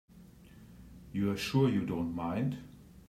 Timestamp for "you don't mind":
1.69-2.57